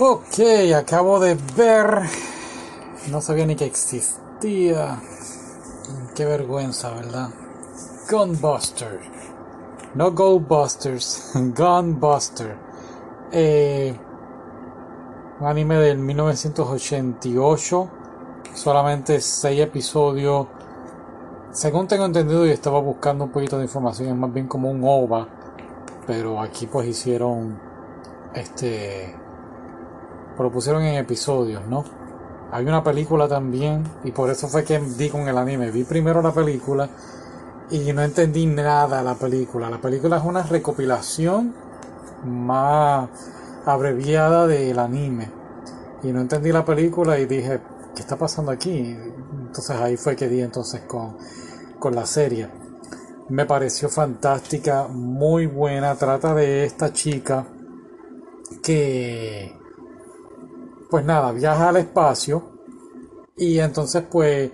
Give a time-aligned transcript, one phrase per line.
[0.00, 0.38] Ok,
[0.76, 2.02] acabo de ver.
[3.10, 5.00] No sabía ni que existía.
[6.14, 7.30] Qué vergüenza, ¿verdad?
[8.08, 9.00] Gunbuster.
[9.96, 11.32] No Goldbusters.
[11.56, 12.56] Gunbuster.
[13.32, 13.92] Eh,
[15.40, 17.90] un anime del 1988.
[18.54, 20.46] Solamente 6 episodios.
[21.50, 24.80] Según tengo entendido y estaba buscando un poquito de información, es más bien como un
[24.84, 25.26] OVA.
[26.06, 27.58] Pero aquí pues hicieron
[28.32, 29.27] este
[30.44, 31.84] lo pusieron en episodios, ¿no?
[32.50, 35.70] Hay una película también y por eso fue que di con el anime.
[35.70, 36.88] Vi primero la película
[37.70, 39.68] y no entendí nada de la película.
[39.68, 41.54] La película es una recopilación
[42.24, 43.08] más
[43.66, 45.30] abreviada del anime.
[46.02, 47.60] Y no entendí la película y dije,
[47.94, 48.96] ¿qué está pasando aquí?
[49.46, 51.16] Entonces ahí fue que di entonces con,
[51.78, 52.48] con la serie.
[53.28, 55.94] Me pareció fantástica, muy buena.
[55.96, 57.44] Trata de esta chica
[58.62, 59.57] que
[60.90, 62.58] pues nada, viaja al espacio
[63.36, 64.50] y entonces pues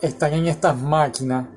[0.00, 1.48] están en estas máquinas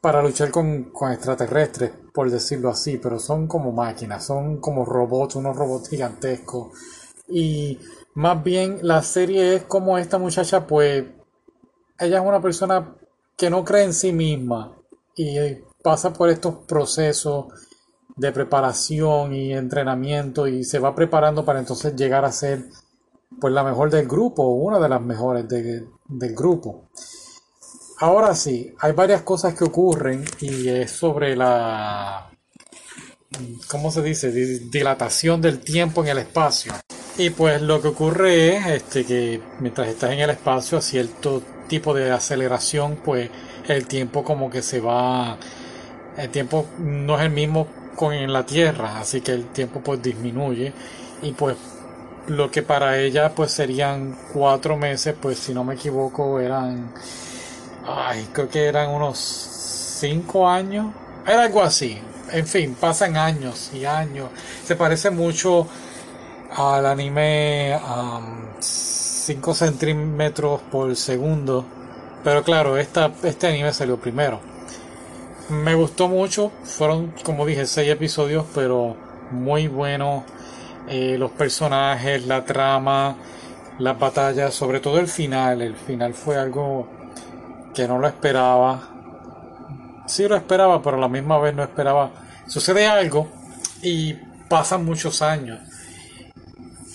[0.00, 5.56] para luchar con, extraterrestres, por decirlo así, pero son como máquinas, son como robots, unos
[5.56, 6.68] robots gigantescos.
[7.28, 7.80] Y
[8.14, 11.04] más bien la serie es como esta muchacha, pues
[11.98, 12.94] ella es una persona
[13.36, 14.76] que no cree en sí misma
[15.16, 15.38] y
[15.82, 17.46] pasa por estos procesos
[18.16, 22.64] de preparación y entrenamiento y se va preparando para entonces llegar a ser
[23.40, 26.88] pues la mejor del grupo, una de las mejores del grupo.
[27.98, 32.30] Ahora sí, hay varias cosas que ocurren y es sobre la,
[33.68, 34.30] ¿cómo se dice?
[34.30, 36.72] Dilatación del tiempo en el espacio.
[37.18, 41.42] Y pues lo que ocurre es este, que mientras estás en el espacio a cierto
[41.68, 43.30] tipo de aceleración, pues
[43.68, 45.38] el tiempo como que se va,
[46.16, 47.66] el tiempo no es el mismo
[47.96, 50.72] con en la Tierra, así que el tiempo pues disminuye
[51.22, 51.56] y pues
[52.28, 56.92] lo que para ella pues serían cuatro meses, pues si no me equivoco eran,
[57.86, 60.92] ay, creo que eran unos cinco años,
[61.26, 61.98] era algo así.
[62.32, 64.30] En fin, pasan años y años.
[64.64, 65.68] Se parece mucho
[66.56, 67.78] al anime
[68.58, 71.64] 5 centímetros por segundo.
[72.24, 74.40] Pero claro, esta, este anime salió primero.
[75.48, 76.50] Me gustó mucho.
[76.64, 78.96] Fueron, como dije, seis episodios, pero
[79.30, 80.24] muy bueno
[80.88, 83.16] eh, los personajes, la trama,
[83.78, 85.62] las batallas, sobre todo el final.
[85.62, 86.88] El final fue algo
[87.74, 90.04] que no lo esperaba.
[90.06, 92.10] Sí lo esperaba, pero a la misma vez no esperaba.
[92.46, 93.28] Sucede algo
[93.82, 94.14] y
[94.48, 95.60] pasan muchos años.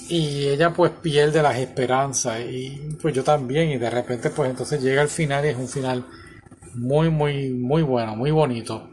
[0.08, 4.82] Y ella pues pierde las esperanzas y pues yo también y de repente pues entonces
[4.82, 6.06] llega el final y es un final
[6.76, 8.90] muy muy muy bueno, muy bonito.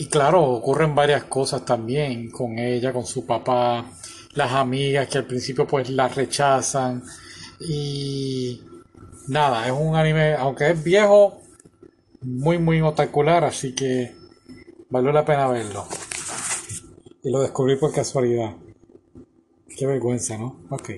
[0.00, 3.84] Y claro, ocurren varias cosas también con ella, con su papá,
[4.32, 7.02] las amigas que al principio pues la rechazan.
[7.60, 8.62] Y
[9.28, 11.42] nada, es un anime, aunque es viejo,
[12.22, 14.16] muy muy otacular, así que
[14.88, 15.86] valió la pena verlo.
[17.22, 18.56] Y lo descubrí por casualidad.
[19.76, 20.62] Qué vergüenza, ¿no?
[20.70, 20.92] Ok.